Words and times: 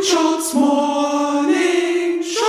Screenshots 0.00 0.54
Morning 0.54 2.22
Show. 2.22 2.40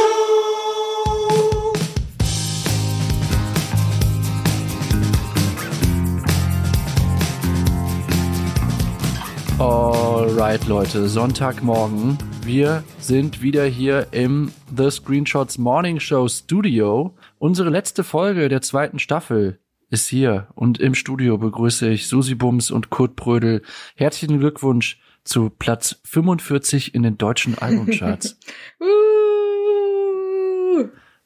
Alright, 9.60 10.66
Leute, 10.68 11.10
Sonntagmorgen. 11.10 12.18
Wir 12.44 12.86
sind 13.00 13.42
wieder 13.42 13.66
hier 13.66 14.08
im 14.12 14.54
The 14.74 14.90
Screenshots 14.90 15.58
Morning 15.58 16.00
Show 16.00 16.30
Studio. 16.30 17.14
Unsere 17.38 17.70
letzte 17.70 18.06
Folge 18.06 18.48
der 18.48 18.62
zweiten 18.62 18.98
Staffel 18.98 19.60
ist 19.92 20.08
hier 20.08 20.48
und 20.56 20.80
im 20.80 20.96
Studio 20.96 21.38
begrüße 21.38 21.90
ich 21.90 22.08
Susi 22.08 22.34
Bums 22.36 22.72
und 22.72 22.90
Kurt 22.90 23.16
Brödel. 23.18 23.62
Herzlichen 23.96 24.40
Glückwunsch 24.40 25.00
zu 25.26 25.50
Platz 25.50 26.00
45 26.06 26.96
in 26.96 27.04
den 27.04 27.18
deutschen 27.18 27.58
Albumcharts. 27.58 28.40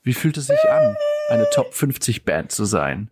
Wie 0.03 0.13
fühlt 0.13 0.37
es 0.37 0.47
sich 0.47 0.59
an, 0.69 0.95
eine 1.29 1.47
Top 1.53 1.73
50 1.73 2.25
Band 2.25 2.51
zu 2.51 2.65
sein? 2.65 3.09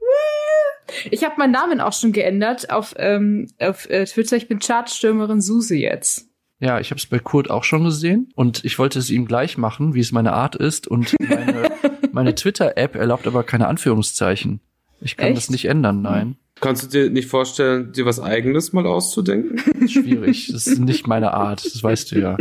Ich 1.10 1.24
habe 1.24 1.36
meinen 1.38 1.52
Namen 1.52 1.80
auch 1.82 1.94
schon 1.94 2.12
geändert 2.12 2.70
auf, 2.72 2.94
ähm, 2.98 3.48
auf 3.60 3.90
äh, 3.90 4.05
Twitter. 4.05 4.35
Ich 4.35 4.48
bin 4.48 4.60
Chartstürmerin 4.60 5.40
Susi 5.40 5.77
jetzt. 5.77 6.27
Ja, 6.60 6.80
ich 6.80 6.91
habe 6.91 6.99
es 6.99 7.05
bei 7.05 7.20
Kurt 7.20 7.49
auch 7.49 7.63
schon 7.63 7.84
gesehen 7.84 8.30
und 8.35 8.66
ich 8.66 8.80
wollte 8.80 8.99
es 8.99 9.10
ihm 9.10 9.26
gleich 9.26 9.58
machen, 9.58 9.94
wie 9.94 9.99
es 9.99 10.12
meine 10.12 10.34
Art 10.34 10.55
ist. 10.55 10.88
Und 10.88 11.16
meine, 11.20 11.72
meine 12.12 12.35
Twitter-App 12.35 12.96
erlaubt 12.96 13.27
aber 13.27 13.44
keine 13.44 13.68
Anführungszeichen. 13.68 14.60
Ich 15.03 15.17
kann 15.17 15.30
Echt? 15.30 15.38
das 15.38 15.49
nicht 15.49 15.66
ändern, 15.66 16.02
nein. 16.02 16.38
Kannst 16.59 16.84
du 16.84 16.88
dir 16.88 17.09
nicht 17.09 17.27
vorstellen, 17.27 17.91
dir 17.91 18.05
was 18.05 18.20
Eigenes 18.20 18.73
mal 18.73 18.85
auszudenken? 18.85 19.57
Das 19.66 19.76
ist 19.81 19.93
schwierig. 19.93 20.49
Das 20.52 20.67
ist 20.67 20.79
nicht 20.79 21.07
meine 21.07 21.34
Art, 21.34 21.66
das 21.66 21.84
weißt 21.84 22.12
du 22.12 22.20
ja. 22.20 22.38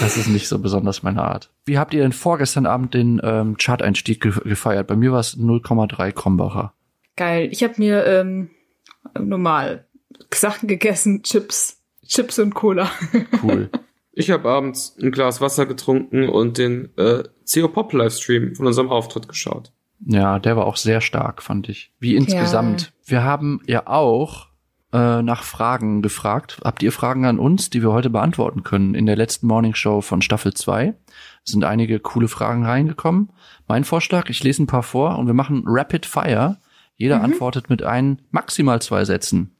Das 0.00 0.16
ist 0.16 0.28
nicht 0.28 0.48
so 0.48 0.58
besonders 0.58 1.02
meine 1.02 1.22
Art. 1.22 1.52
Wie 1.64 1.78
habt 1.78 1.94
ihr 1.94 2.02
denn 2.02 2.12
vorgestern 2.12 2.66
Abend 2.66 2.94
den 2.94 3.20
ähm, 3.22 3.56
Chart-Einstieg 3.56 4.20
ge 4.20 4.32
gefeiert? 4.44 4.88
Bei 4.88 4.96
mir 4.96 5.12
war 5.12 5.20
es 5.20 5.36
0,3 5.36 6.10
Krombacher. 6.12 6.74
Geil. 7.16 7.48
Ich 7.52 7.62
habe 7.62 7.74
mir 7.78 8.04
ähm, 8.06 8.50
normal 9.18 9.86
Sachen 10.34 10.68
gegessen, 10.68 11.22
Chips, 11.22 11.80
Chips 12.06 12.38
und 12.38 12.54
Cola. 12.54 12.90
Cool. 13.42 13.70
Ich 14.12 14.30
habe 14.30 14.50
abends 14.50 14.96
ein 15.00 15.12
Glas 15.12 15.40
Wasser 15.40 15.66
getrunken 15.66 16.28
und 16.28 16.58
den 16.58 16.90
äh, 16.98 17.22
CO 17.50 17.68
Pop 17.68 17.92
Livestream 17.92 18.56
von 18.56 18.66
unserem 18.66 18.90
Auftritt 18.90 19.28
geschaut. 19.28 19.72
Ja, 20.06 20.38
der 20.38 20.56
war 20.56 20.66
auch 20.66 20.76
sehr 20.76 21.00
stark, 21.00 21.42
fand 21.42 21.68
ich. 21.68 21.92
Wie 21.98 22.16
insgesamt. 22.16 22.92
Wir 23.04 23.22
haben 23.22 23.60
ja 23.66 23.86
auch 23.86 24.48
äh, 24.92 25.22
nach 25.22 25.42
Fragen 25.42 26.02
gefragt. 26.02 26.58
Habt 26.64 26.82
ihr 26.82 26.92
Fragen 26.92 27.26
an 27.26 27.38
uns, 27.38 27.70
die 27.70 27.82
wir 27.82 27.92
heute 27.92 28.10
beantworten 28.10 28.62
können? 28.62 28.94
In 28.94 29.06
der 29.06 29.16
letzten 29.16 29.46
Morning 29.46 29.74
Show 29.74 30.00
von 30.00 30.22
Staffel 30.22 30.54
2 30.54 30.94
sind 31.44 31.64
einige 31.64 32.00
coole 32.00 32.28
Fragen 32.28 32.64
reingekommen. 32.64 33.30
Mein 33.68 33.84
Vorschlag, 33.84 34.30
ich 34.30 34.42
lese 34.42 34.62
ein 34.62 34.66
paar 34.66 34.82
vor 34.82 35.18
und 35.18 35.26
wir 35.26 35.34
machen 35.34 35.64
Rapid 35.66 36.06
Fire. 36.06 36.58
Jeder 36.96 37.22
antwortet 37.22 37.70
mit 37.70 37.82
ein, 37.82 38.22
maximal 38.30 38.82
zwei 38.82 39.04
Sätzen. 39.04 39.56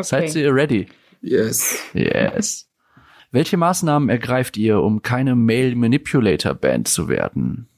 Seid 0.00 0.34
ihr 0.34 0.54
ready? 0.54 0.86
Yes. 1.20 1.78
Yes. 1.92 2.70
Welche 3.30 3.56
Maßnahmen 3.56 4.08
ergreift 4.08 4.56
ihr, 4.56 4.80
um 4.80 5.02
keine 5.02 5.34
Male 5.34 5.74
Manipulator 5.74 6.54
Band 6.54 6.88
zu 6.88 7.08
werden? 7.08 7.68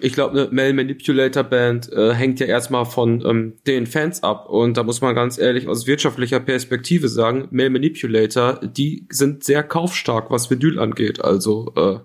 Ich 0.00 0.14
glaube, 0.14 0.40
eine 0.40 0.50
Mail 0.50 0.72
Manipulator 0.72 1.44
Band 1.44 1.92
äh, 1.92 2.14
hängt 2.14 2.40
ja 2.40 2.46
erstmal 2.46 2.86
von 2.86 3.22
ähm, 3.26 3.54
den 3.66 3.86
Fans 3.86 4.22
ab. 4.22 4.48
Und 4.48 4.76
da 4.76 4.82
muss 4.82 5.00
man 5.00 5.14
ganz 5.14 5.38
ehrlich 5.38 5.68
aus 5.68 5.86
wirtschaftlicher 5.86 6.40
Perspektive 6.40 7.08
sagen, 7.08 7.48
Mail 7.50 7.70
Manipulator, 7.70 8.60
die 8.62 9.06
sind 9.10 9.44
sehr 9.44 9.62
kaufstark, 9.62 10.30
was 10.30 10.50
Vinyl 10.50 10.78
angeht. 10.78 11.22
Also 11.22 11.72
äh, 11.76 11.98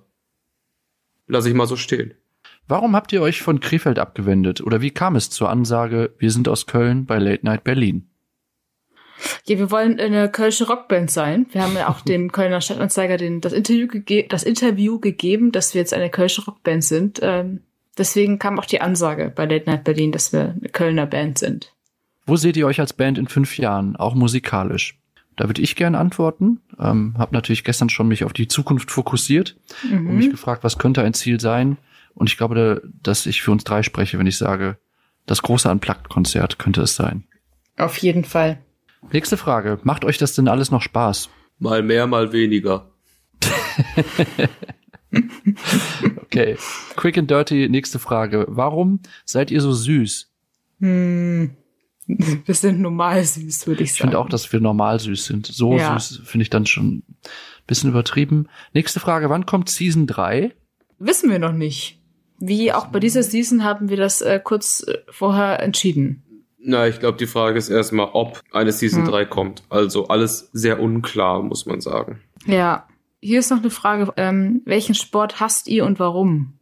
lasse 1.28 1.50
ich 1.50 1.56
mal 1.56 1.68
so 1.68 1.78
stehen. 1.78 2.14
Warum 2.68 2.96
habt 2.96 3.14
ihr 3.14 3.22
euch 3.22 3.42
von 3.42 3.62
Krefeld 3.62 3.98
abgewendet? 3.98 4.62
Oder 4.62 4.82
wie 4.82 4.92
kam 4.92 5.16
es 5.16 5.30
zur 5.30 5.50
Ansage, 5.50 6.14
wir 6.20 6.32
sind 6.32 6.50
aus 6.50 6.66
Köln 6.66 7.06
bei 7.06 7.18
Late 7.18 7.46
Night 7.46 7.64
Berlin? 7.64 8.10
Ja, 9.46 9.58
wir 9.58 9.72
wollen 9.72 10.00
eine 10.00 10.30
kölsche 10.30 10.68
Rockband 10.68 11.10
sein. 11.10 11.48
Wir 11.52 11.64
haben 11.64 11.76
ja 11.76 11.90
auch 11.90 12.02
dem 12.06 12.32
Kölner 12.32 12.62
Stadtanzeiger 12.62 13.18
den, 13.18 13.42
das, 13.42 13.54
Interview 13.54 13.88
gege 13.88 14.28
das 14.28 14.44
Interview 14.44 15.00
gegeben, 15.00 15.52
dass 15.52 15.74
wir 15.74 15.82
jetzt 15.82 15.94
eine 15.94 16.10
kölsche 16.10 16.46
Rockband 16.46 16.84
sind. 16.84 17.20
Ähm, 17.22 17.62
deswegen 17.98 18.40
kam 18.40 18.60
auch 18.60 18.66
die 18.66 18.82
Ansage 18.82 19.32
bei 19.36 19.46
Late 19.46 19.70
Night 19.70 19.84
Berlin, 19.84 20.12
dass 20.12 20.34
wir 20.34 20.56
eine 20.60 20.70
Kölner 20.70 21.06
Band 21.06 21.38
sind. 21.40 21.74
Wo 22.26 22.36
seht 22.36 22.58
ihr 22.58 22.68
euch 22.68 22.80
als 22.80 22.94
Band 22.94 23.18
in 23.18 23.28
fünf 23.28 23.58
Jahren, 23.58 23.96
auch 23.96 24.14
musikalisch? 24.14 25.00
Da 25.38 25.48
würde 25.48 25.62
ich 25.62 25.76
gerne 25.76 25.98
antworten. 26.00 26.60
Ähm, 26.80 27.16
hab 27.18 27.32
natürlich 27.32 27.64
gestern 27.64 27.90
schon 27.90 28.08
mich 28.08 28.24
auf 28.24 28.34
die 28.34 28.48
Zukunft 28.48 28.90
fokussiert 28.92 29.56
und 29.84 30.16
mich 30.18 30.30
gefragt, 30.32 30.64
was 30.64 30.78
könnte 30.80 31.04
ein 31.04 31.14
Ziel 31.14 31.40
sein? 31.40 31.78
Und 32.16 32.30
ich 32.30 32.38
glaube, 32.38 32.56
da- 32.56 32.88
dass 33.04 33.28
ich 33.28 33.44
für 33.44 33.52
uns 33.52 33.64
drei 33.64 33.84
spreche, 33.84 34.18
wenn 34.20 34.26
ich 34.28 34.38
sage, 34.38 34.78
das 35.28 35.42
große 35.44 35.70
Unplugged-Konzert 35.70 36.58
könnte 36.58 36.82
es 36.82 36.96
sein. 36.96 37.24
Auf 37.78 37.98
jeden 38.00 38.24
Fall. 38.26 38.58
Nächste 39.12 39.38
Frage. 39.38 39.80
Macht 39.84 40.04
euch 40.06 40.18
das 40.18 40.34
denn 40.36 40.48
alles 40.48 40.72
noch 40.72 40.82
Spaß? 40.82 41.30
Mal 41.60 41.84
mehr, 41.84 42.08
mal 42.08 42.32
weniger. 42.34 42.90
Okay. 46.22 46.58
Quick 46.98 47.18
and 47.18 47.32
dirty, 47.32 47.70
nächste 47.70 47.98
Frage. 48.00 48.46
Warum 48.50 49.00
seid 49.26 49.52
ihr 49.52 49.62
so 49.62 49.72
süß? 49.72 50.30
Hm. 50.82 51.56
Wir 52.08 52.54
sind 52.56 52.80
normal 52.82 53.24
süß, 53.24 53.68
würde 53.68 53.84
ich 53.84 53.92
Ich 53.92 53.98
sagen. 53.98 54.10
finde 54.10 54.20
auch, 54.20 54.30
dass 54.30 54.52
wir 54.54 54.60
normal 54.60 55.00
süß 55.00 55.26
sind. 55.26 55.46
So 55.48 55.78
Ja. 55.78 55.98
süß 56.00 56.22
finde 56.26 56.44
ich 56.44 56.50
dann 56.50 56.66
schon 56.66 56.98
ein 57.00 57.04
bisschen 57.68 57.90
übertrieben. 57.90 58.48
Nächste 58.74 59.00
Frage, 59.00 59.30
wann 59.30 59.46
kommt 59.46 59.70
Season 59.70 60.08
3? 60.08 60.54
Wissen 61.00 61.30
wir 61.30 61.40
noch 61.40 61.52
nicht. 61.54 62.00
Wie 62.40 62.72
auch 62.72 62.88
bei 62.88 63.00
dieser 63.00 63.24
Season 63.24 63.64
haben 63.64 63.90
wir 63.90 63.98
das 63.98 64.22
äh, 64.22 64.40
kurz 64.44 64.84
äh, 64.88 65.00
vorher 65.10 65.62
entschieden. 65.62 66.24
Na, 66.70 66.86
ich 66.86 67.00
glaube, 67.00 67.18
die 67.18 67.28
Frage 67.28 67.58
ist 67.58 67.70
erstmal, 67.70 68.10
ob 68.12 68.42
eine 68.52 68.74
Season 68.74 69.06
Hm. 69.06 69.10
3 69.12 69.26
kommt. 69.26 69.64
Also 69.70 70.10
alles 70.10 70.50
sehr 70.52 70.82
unklar, 70.82 71.42
muss 71.42 71.66
man 71.66 71.80
sagen. 71.80 72.20
Ja. 72.46 72.86
Hier 73.22 73.40
ist 73.40 73.50
noch 73.50 73.60
eine 73.60 73.70
Frage. 73.70 74.12
Ähm, 74.18 74.62
welchen 74.66 74.94
Sport 74.94 75.40
hasst 75.40 75.70
ihr 75.70 75.86
und 75.86 75.98
warum? 75.98 76.57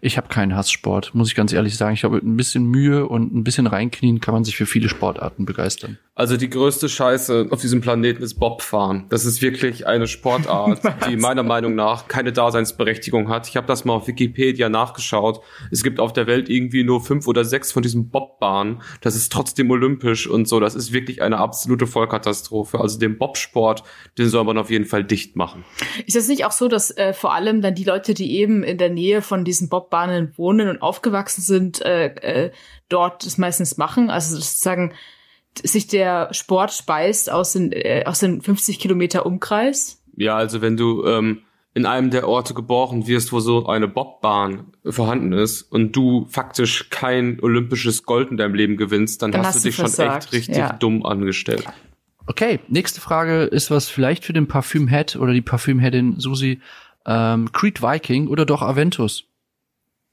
Ich 0.00 0.16
habe 0.16 0.28
keinen 0.28 0.56
Hasssport, 0.56 1.14
muss 1.14 1.28
ich 1.28 1.34
ganz 1.34 1.52
ehrlich 1.52 1.76
sagen. 1.76 1.94
Ich 1.94 2.00
glaube, 2.00 2.16
mit 2.16 2.24
ein 2.24 2.36
bisschen 2.36 2.64
Mühe 2.66 3.06
und 3.06 3.34
ein 3.34 3.44
bisschen 3.44 3.66
reinknien 3.66 4.20
kann 4.20 4.34
man 4.34 4.44
sich 4.44 4.56
für 4.56 4.66
viele 4.66 4.88
Sportarten 4.88 5.44
begeistern. 5.44 5.98
Also 6.16 6.36
die 6.36 6.48
größte 6.48 6.88
Scheiße 6.88 7.48
auf 7.50 7.60
diesem 7.60 7.80
Planeten 7.80 8.22
ist 8.22 8.34
Bobfahren. 8.34 9.06
Das 9.08 9.24
ist 9.24 9.42
wirklich 9.42 9.88
eine 9.88 10.06
Sportart, 10.06 10.80
die 11.08 11.16
meiner 11.16 11.42
Meinung 11.42 11.74
nach 11.74 12.06
keine 12.06 12.32
Daseinsberechtigung 12.32 13.28
hat. 13.28 13.48
Ich 13.48 13.56
habe 13.56 13.66
das 13.66 13.84
mal 13.84 13.94
auf 13.94 14.06
Wikipedia 14.06 14.68
nachgeschaut. 14.68 15.40
Es 15.72 15.82
gibt 15.82 15.98
auf 15.98 16.12
der 16.12 16.28
Welt 16.28 16.48
irgendwie 16.48 16.84
nur 16.84 17.00
fünf 17.00 17.26
oder 17.26 17.44
sechs 17.44 17.72
von 17.72 17.82
diesen 17.82 18.10
Bobbahnen. 18.10 18.80
Das 19.00 19.16
ist 19.16 19.32
trotzdem 19.32 19.70
olympisch 19.72 20.28
und 20.28 20.46
so. 20.46 20.60
Das 20.60 20.76
ist 20.76 20.92
wirklich 20.92 21.20
eine 21.20 21.38
absolute 21.38 21.88
Vollkatastrophe. 21.88 22.78
Also 22.80 23.00
den 23.00 23.18
Bobsport, 23.18 23.82
den 24.16 24.28
soll 24.28 24.44
man 24.44 24.56
auf 24.56 24.70
jeden 24.70 24.84
Fall 24.84 25.02
dicht 25.02 25.34
machen. 25.34 25.64
Ist 26.06 26.14
es 26.14 26.28
nicht 26.28 26.44
auch 26.44 26.52
so, 26.52 26.68
dass 26.68 26.96
äh, 26.96 27.12
vor 27.12 27.34
allem 27.34 27.60
dann 27.60 27.74
die 27.74 27.84
Leute, 27.84 28.14
die 28.14 28.38
eben 28.38 28.62
in 28.62 28.78
der 28.78 28.90
Nähe 28.90 29.20
von 29.20 29.44
diesen 29.44 29.68
Bobbahnen 29.74 30.32
wohnen 30.36 30.68
und 30.68 30.80
aufgewachsen 30.80 31.42
sind, 31.42 31.82
äh, 31.82 32.06
äh, 32.06 32.52
dort 32.88 33.26
das 33.26 33.38
meistens 33.38 33.76
machen? 33.76 34.08
Also 34.08 34.36
sozusagen 34.36 34.92
sich 35.62 35.88
der 35.88 36.32
Sport 36.32 36.72
speist 36.72 37.30
aus 37.30 37.54
den, 37.54 37.72
äh, 37.72 38.04
aus 38.06 38.20
den 38.20 38.40
50 38.40 38.78
Kilometer 38.78 39.26
Umkreis? 39.26 40.00
Ja, 40.16 40.36
also 40.36 40.62
wenn 40.62 40.76
du 40.76 41.04
ähm, 41.04 41.42
in 41.74 41.86
einem 41.86 42.10
der 42.10 42.28
Orte 42.28 42.54
geboren 42.54 43.08
wirst, 43.08 43.32
wo 43.32 43.40
so 43.40 43.66
eine 43.66 43.88
Bobbahn 43.88 44.72
vorhanden 44.84 45.32
ist 45.32 45.62
und 45.62 45.96
du 45.96 46.26
faktisch 46.30 46.88
kein 46.90 47.40
olympisches 47.42 48.04
Gold 48.04 48.30
in 48.30 48.36
deinem 48.36 48.54
Leben 48.54 48.76
gewinnst, 48.76 49.22
dann, 49.22 49.32
Dann 49.32 49.40
hast, 49.40 49.56
hast 49.56 49.64
du 49.64 49.68
dich 49.68 49.74
schon 49.74 49.86
versagt, 49.88 50.26
echt 50.26 50.32
richtig 50.32 50.56
ja. 50.56 50.72
dumm 50.72 51.04
angestellt. 51.04 51.64
Okay, 52.26 52.60
nächste 52.68 53.00
Frage 53.00 53.42
ist 53.42 53.72
was 53.72 53.88
vielleicht 53.88 54.24
für 54.24 54.32
den 54.32 54.46
Parfümhead 54.46 55.16
oder 55.16 55.32
die 55.32 55.42
Parfümheadin 55.42 56.20
Susi. 56.20 56.60
Ähm, 57.06 57.52
Creed 57.52 57.82
Viking 57.82 58.28
oder 58.28 58.46
doch 58.46 58.62
Aventus? 58.62 59.24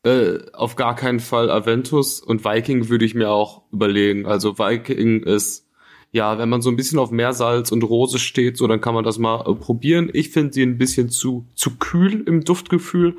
Äh, 0.04 0.40
auf 0.54 0.76
gar 0.76 0.96
keinen 0.96 1.20
Fall 1.20 1.52
Aventus 1.52 2.22
und 2.22 2.44
Viking 2.44 2.90
würde 2.90 3.06
ich 3.06 3.14
mir 3.14 3.30
auch 3.30 3.72
überlegen. 3.72 4.26
Also 4.26 4.58
Viking 4.58 5.24
ist, 5.24 5.70
ja, 6.14 6.38
wenn 6.38 6.50
man 6.50 6.62
so 6.62 6.70
ein 6.70 6.76
bisschen 6.76 7.00
auf 7.00 7.10
Meersalz 7.10 7.72
und 7.72 7.84
Rose 7.84 8.20
steht, 8.20 8.58
so 8.58 8.68
dann 8.68 8.82
kann 8.82 8.94
man 8.94 9.06
das 9.06 9.18
mal 9.18 9.50
äh, 9.50 9.56
probieren. 9.56 10.10
Ich 10.12 10.30
finde 10.30 10.52
sie 10.52 10.62
ein 10.62 10.78
bisschen 10.78 11.10
zu, 11.10 11.46
zu 11.56 11.78
kühl 11.78 12.24
im 12.28 12.44
Duftgefühl. 12.44 13.16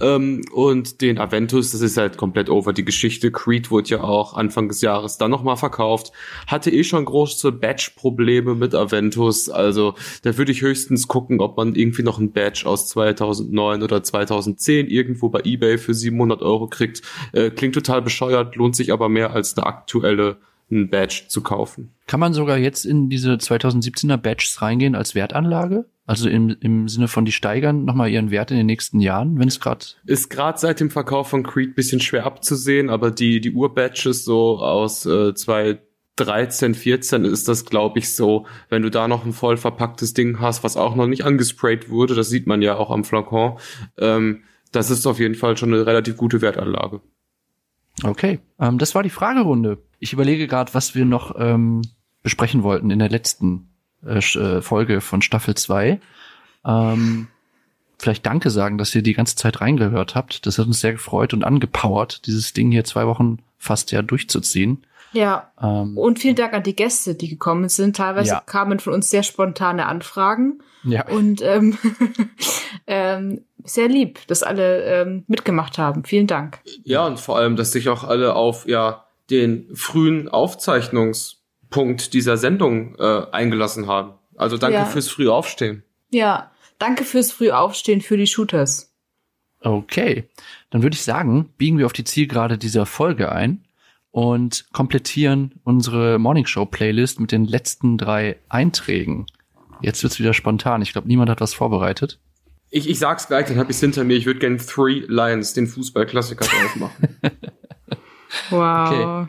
Ähm, 0.00 0.40
und 0.52 1.02
den 1.02 1.18
Aventus, 1.18 1.72
das 1.72 1.82
ist 1.82 1.98
halt 1.98 2.16
komplett 2.16 2.48
over 2.48 2.72
die 2.72 2.84
Geschichte. 2.84 3.30
Creed 3.30 3.70
wurde 3.70 3.90
ja 3.90 4.02
auch 4.02 4.32
Anfang 4.34 4.68
des 4.68 4.80
Jahres 4.80 5.18
dann 5.18 5.30
nochmal 5.30 5.58
verkauft. 5.58 6.12
Hatte 6.46 6.70
eh 6.70 6.82
schon 6.82 7.04
große 7.04 7.52
Badge-Probleme 7.52 8.54
mit 8.54 8.74
Aventus. 8.74 9.50
Also 9.50 9.92
da 10.22 10.38
würde 10.38 10.52
ich 10.52 10.62
höchstens 10.62 11.08
gucken, 11.08 11.42
ob 11.42 11.58
man 11.58 11.74
irgendwie 11.74 12.02
noch 12.02 12.18
ein 12.18 12.32
Badge 12.32 12.62
aus 12.64 12.88
2009 12.88 13.82
oder 13.82 14.02
2010 14.02 14.86
irgendwo 14.86 15.28
bei 15.28 15.42
eBay 15.44 15.76
für 15.76 15.92
700 15.92 16.40
Euro 16.40 16.68
kriegt. 16.68 17.02
Äh, 17.32 17.50
klingt 17.50 17.74
total 17.74 18.00
bescheuert, 18.00 18.56
lohnt 18.56 18.76
sich 18.76 18.94
aber 18.94 19.10
mehr 19.10 19.32
als 19.32 19.58
eine 19.58 19.66
aktuelle 19.66 20.38
ein 20.70 20.90
Badge 20.90 21.24
zu 21.28 21.42
kaufen. 21.42 21.92
Kann 22.06 22.20
man 22.20 22.32
sogar 22.32 22.58
jetzt 22.58 22.84
in 22.84 23.08
diese 23.08 23.32
2017er 23.32 24.16
Badges 24.16 24.62
reingehen 24.62 24.94
als 24.94 25.14
Wertanlage? 25.14 25.86
Also 26.06 26.28
im, 26.28 26.56
im 26.60 26.88
Sinne 26.88 27.06
von, 27.06 27.24
die 27.24 27.32
steigern 27.32 27.84
nochmal 27.84 28.10
ihren 28.10 28.32
Wert 28.32 28.50
in 28.50 28.56
den 28.56 28.66
nächsten 28.66 28.98
Jahren, 28.98 29.38
wenn 29.38 29.46
es 29.46 29.60
gerade. 29.60 29.84
Ist 30.06 30.28
gerade 30.28 30.58
seit 30.58 30.80
dem 30.80 30.90
Verkauf 30.90 31.28
von 31.28 31.44
Creed 31.44 31.76
bisschen 31.76 32.00
schwer 32.00 32.26
abzusehen, 32.26 32.90
aber 32.90 33.12
die, 33.12 33.40
die 33.40 33.52
Ur-Badges 33.52 34.24
so 34.24 34.58
aus 34.58 35.06
äh, 35.06 35.34
2013, 35.34 36.74
14 36.74 37.24
ist 37.24 37.46
das, 37.46 37.64
glaube 37.64 38.00
ich, 38.00 38.16
so, 38.16 38.46
wenn 38.68 38.82
du 38.82 38.90
da 38.90 39.06
noch 39.06 39.24
ein 39.24 39.32
voll 39.32 39.56
verpacktes 39.56 40.12
Ding 40.12 40.40
hast, 40.40 40.64
was 40.64 40.76
auch 40.76 40.96
noch 40.96 41.06
nicht 41.06 41.24
angesprayt 41.24 41.90
wurde, 41.90 42.16
das 42.16 42.28
sieht 42.28 42.48
man 42.48 42.60
ja 42.60 42.76
auch 42.76 42.90
am 42.90 43.04
Flakon, 43.04 43.58
ähm, 43.96 44.42
das 44.72 44.90
ist 44.90 45.06
auf 45.06 45.20
jeden 45.20 45.36
Fall 45.36 45.56
schon 45.56 45.72
eine 45.72 45.86
relativ 45.86 46.16
gute 46.16 46.40
Wertanlage. 46.40 47.00
Okay, 48.02 48.40
ähm, 48.58 48.78
das 48.78 48.94
war 48.94 49.02
die 49.02 49.10
Fragerunde. 49.10 49.78
Ich 49.98 50.12
überlege 50.12 50.46
gerade, 50.46 50.72
was 50.74 50.94
wir 50.94 51.04
noch 51.04 51.34
ähm, 51.38 51.82
besprechen 52.22 52.62
wollten 52.62 52.90
in 52.90 52.98
der 52.98 53.08
letzten 53.08 53.68
äh, 54.04 54.18
äh, 54.18 54.62
Folge 54.62 55.00
von 55.00 55.22
Staffel 55.22 55.54
2. 55.54 56.00
Ähm, 56.64 57.28
vielleicht 57.98 58.24
Danke 58.24 58.50
sagen, 58.50 58.78
dass 58.78 58.94
ihr 58.94 59.02
die 59.02 59.12
ganze 59.14 59.36
Zeit 59.36 59.60
reingehört 59.60 60.14
habt. 60.14 60.46
Das 60.46 60.58
hat 60.58 60.66
uns 60.66 60.80
sehr 60.80 60.92
gefreut 60.92 61.34
und 61.34 61.44
angepowert, 61.44 62.26
dieses 62.26 62.52
Ding 62.52 62.70
hier 62.70 62.84
zwei 62.84 63.06
Wochen 63.06 63.38
fast 63.58 63.92
ja 63.92 64.02
durchzuziehen. 64.02 64.84
Ja. 65.12 65.52
Ähm, 65.60 65.98
und 65.98 66.18
vielen 66.18 66.36
Dank 66.36 66.52
an 66.52 66.62
die 66.62 66.76
Gäste, 66.76 67.14
die 67.14 67.28
gekommen 67.28 67.68
sind. 67.68 67.96
Teilweise 67.96 68.30
ja. 68.30 68.42
kamen 68.44 68.78
von 68.78 68.92
uns 68.92 69.10
sehr 69.10 69.22
spontane 69.22 69.86
Anfragen. 69.86 70.62
Ja. 70.84 71.06
Und 71.08 71.42
ähm, 71.42 71.76
ähm, 72.86 73.44
sehr 73.64 73.88
lieb, 73.88 74.26
dass 74.28 74.42
alle 74.42 74.84
ähm, 74.84 75.24
mitgemacht 75.26 75.78
haben. 75.78 76.04
Vielen 76.04 76.26
Dank. 76.26 76.60
Ja, 76.84 77.06
und 77.06 77.20
vor 77.20 77.36
allem, 77.36 77.56
dass 77.56 77.72
sich 77.72 77.88
auch 77.88 78.04
alle 78.04 78.34
auf 78.34 78.66
ja 78.66 79.04
den 79.30 79.68
frühen 79.74 80.28
Aufzeichnungspunkt 80.28 82.14
dieser 82.14 82.36
Sendung 82.36 82.96
äh, 82.98 83.22
eingelassen 83.32 83.86
haben. 83.86 84.14
Also 84.36 84.56
danke 84.56 84.78
ja. 84.78 84.84
fürs 84.86 85.08
frühe 85.08 85.32
Aufstehen. 85.32 85.84
Ja, 86.10 86.50
danke 86.78 87.04
fürs 87.04 87.30
frühe 87.30 87.56
Aufstehen 87.56 88.00
für 88.00 88.16
die 88.16 88.26
Shooters. 88.26 88.92
Okay, 89.62 90.24
dann 90.70 90.82
würde 90.82 90.94
ich 90.94 91.02
sagen, 91.02 91.50
biegen 91.58 91.76
wir 91.76 91.84
auf 91.84 91.92
die 91.92 92.04
Zielgerade 92.04 92.56
dieser 92.56 92.86
Folge 92.86 93.30
ein 93.30 93.62
und 94.10 94.66
komplettieren 94.72 95.60
unsere 95.64 96.18
Morning 96.18 96.46
Show 96.46 96.66
Playlist 96.66 97.20
mit 97.20 97.32
den 97.32 97.44
letzten 97.44 97.98
drei 97.98 98.36
Einträgen. 98.48 99.26
Jetzt 99.80 100.02
wird's 100.02 100.18
wieder 100.18 100.34
spontan. 100.34 100.82
Ich 100.82 100.92
glaube, 100.92 101.08
niemand 101.08 101.30
hat 101.30 101.40
was 101.40 101.54
vorbereitet. 101.54 102.18
Ich, 102.70 102.88
ich 102.88 102.98
sag's 102.98 103.26
gleich, 103.26 103.46
dann 103.46 103.58
hab 103.58 103.70
ich's 103.70 103.80
hinter 103.80 104.04
mir. 104.04 104.16
Ich 104.16 104.26
würde 104.26 104.40
gerne 104.40 104.58
Three 104.58 105.02
Lions, 105.08 105.54
den 105.54 105.66
Fußballklassiker, 105.66 106.44
drauf 106.44 106.76
machen. 106.76 107.16
wow. 108.50 108.88
Okay. 108.88 109.28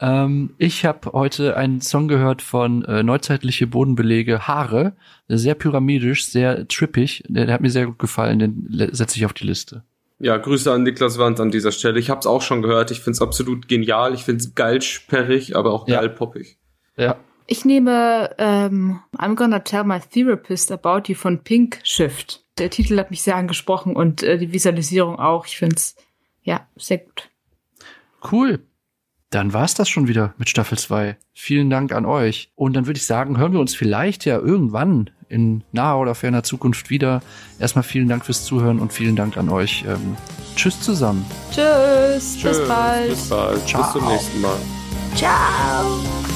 Ähm, 0.00 0.54
ich 0.58 0.84
habe 0.84 1.12
heute 1.12 1.56
einen 1.56 1.80
Song 1.80 2.08
gehört 2.08 2.42
von 2.42 2.84
äh, 2.84 3.02
Neuzeitliche 3.02 3.66
Bodenbelege 3.66 4.46
Haare. 4.46 4.96
Sehr 5.28 5.54
pyramidisch, 5.54 6.26
sehr 6.26 6.68
trippig. 6.68 7.24
Der, 7.28 7.46
der 7.46 7.54
hat 7.54 7.60
mir 7.60 7.70
sehr 7.70 7.86
gut 7.86 7.98
gefallen. 7.98 8.38
Den 8.38 8.66
setze 8.92 9.16
ich 9.16 9.24
auf 9.24 9.32
die 9.32 9.46
Liste. 9.46 9.84
Ja, 10.18 10.36
Grüße 10.36 10.72
an 10.72 10.84
Niklas 10.84 11.18
Wand 11.18 11.40
an 11.40 11.50
dieser 11.50 11.72
Stelle. 11.72 11.98
Ich 11.98 12.08
habe 12.08 12.20
es 12.20 12.26
auch 12.26 12.42
schon 12.42 12.62
gehört. 12.62 12.90
Ich 12.90 13.00
finde 13.00 13.12
es 13.12 13.22
absolut 13.22 13.68
genial. 13.68 14.14
Ich 14.14 14.24
finde 14.24 14.42
es 14.42 14.54
geil 14.54 14.80
sperrig, 14.80 15.56
aber 15.56 15.72
auch 15.72 15.86
geil 15.86 16.06
ja. 16.06 16.08
poppig. 16.08 16.58
Ja. 16.96 17.16
Ich 17.46 17.64
nehme 17.64 18.30
ähm, 18.38 19.00
I'm 19.18 19.34
Gonna 19.34 19.58
Tell 19.58 19.84
My 19.84 20.00
Therapist 20.00 20.72
About 20.72 21.08
You 21.08 21.14
von 21.14 21.42
Pink 21.42 21.80
Shift. 21.82 22.42
Der 22.58 22.70
Titel 22.70 22.96
hat 22.98 23.10
mich 23.10 23.22
sehr 23.22 23.36
angesprochen 23.36 23.96
und 23.96 24.22
äh, 24.22 24.38
die 24.38 24.52
Visualisierung 24.52 25.18
auch. 25.18 25.46
Ich 25.46 25.58
finde 25.58 25.76
es 25.76 25.96
ja 26.42 26.66
sehr 26.76 26.98
gut. 26.98 27.28
Cool. 28.30 28.60
Dann 29.30 29.52
war's 29.52 29.74
das 29.74 29.88
schon 29.88 30.06
wieder 30.06 30.32
mit 30.38 30.48
Staffel 30.48 30.78
2. 30.78 31.18
Vielen 31.32 31.68
Dank 31.68 31.92
an 31.92 32.06
euch. 32.06 32.52
Und 32.54 32.74
dann 32.74 32.86
würde 32.86 32.98
ich 32.98 33.06
sagen, 33.06 33.36
hören 33.36 33.52
wir 33.52 33.60
uns 33.60 33.74
vielleicht 33.74 34.24
ja 34.24 34.38
irgendwann 34.38 35.10
in 35.34 35.62
naher 35.72 35.98
oder 35.98 36.14
ferner 36.14 36.42
Zukunft 36.42 36.88
wieder. 36.88 37.20
Erstmal 37.58 37.82
vielen 37.82 38.08
Dank 38.08 38.24
fürs 38.24 38.44
Zuhören 38.44 38.78
und 38.78 38.92
vielen 38.92 39.16
Dank 39.16 39.36
an 39.36 39.48
euch. 39.48 39.84
Ähm, 39.86 40.16
tschüss 40.56 40.80
zusammen. 40.80 41.26
Tschüss. 41.50 42.38
Tschüss. 42.38 42.58
Bis 42.58 42.68
bald. 42.68 43.10
Bis 43.10 43.28
bald. 43.28 43.68
Ciao. 43.68 43.82
Bis 43.82 43.92
zum 43.92 44.08
nächsten 44.08 44.40
Mal. 44.40 44.56
Ciao. 45.14 46.33